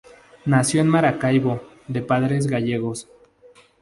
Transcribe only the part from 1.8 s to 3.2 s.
de padres gallegos.